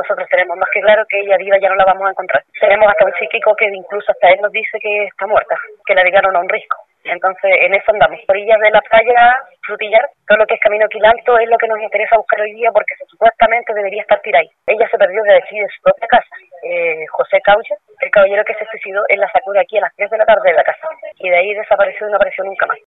nosotros 0.00 0.28
tenemos 0.30 0.56
más 0.56 0.70
que 0.72 0.80
claro 0.80 1.04
que 1.08 1.20
ella 1.20 1.36
viva 1.36 1.58
ya 1.60 1.68
no 1.68 1.76
la 1.76 1.84
vamos 1.84 2.08
a 2.08 2.10
encontrar. 2.10 2.42
Tenemos 2.58 2.88
hasta 2.88 3.04
un 3.04 3.12
psíquico 3.18 3.54
que 3.54 3.66
incluso 3.66 4.10
hasta 4.10 4.30
él 4.30 4.40
nos 4.40 4.52
dice 4.52 4.78
que 4.80 5.04
está 5.04 5.26
muerta, 5.26 5.56
que 5.86 5.94
la 5.94 6.04
llegaron 6.04 6.34
a 6.36 6.40
un 6.40 6.48
risco. 6.48 6.76
Entonces, 7.04 7.50
en 7.60 7.74
eso 7.74 7.92
andamos. 7.92 8.20
Orillas 8.28 8.60
de 8.60 8.70
la 8.70 8.80
playa, 8.82 9.36
Frutillar, 9.64 10.04
todo 10.26 10.38
lo 10.38 10.46
que 10.46 10.54
es 10.54 10.60
Camino 10.60 10.86
Quilanto 10.88 11.38
es 11.38 11.48
lo 11.48 11.56
que 11.56 11.68
nos 11.68 11.80
interesa 11.80 12.16
buscar 12.16 12.40
hoy 12.40 12.52
día 12.52 12.70
porque 12.72 12.94
supuestamente 13.08 13.72
debería 13.72 14.02
estar 14.02 14.20
tirada 14.20 14.44
Ella 14.66 14.88
se 14.90 14.98
perdió 14.98 15.22
de 15.22 15.36
aquí 15.36 15.58
de 15.58 15.68
su 15.68 15.82
propia 15.82 16.08
casa. 16.08 16.36
Eh, 16.62 17.06
José 17.08 17.40
Caucha, 17.40 17.74
el 18.00 18.10
caballero 18.10 18.44
que 18.44 18.54
se 18.54 18.66
suicidó, 18.66 19.02
él 19.08 19.20
la 19.20 19.30
sacó 19.32 19.52
de 19.52 19.60
aquí 19.60 19.78
a 19.78 19.82
las 19.82 19.94
3 19.96 20.10
de 20.10 20.18
la 20.18 20.26
tarde 20.26 20.50
de 20.50 20.56
la 20.56 20.64
casa. 20.64 20.88
Y 21.16 21.28
de 21.28 21.36
ahí 21.36 21.54
desapareció 21.54 22.06
y 22.06 22.10
no 22.10 22.16
apareció 22.16 22.44
nunca 22.44 22.66
más. 22.66 22.78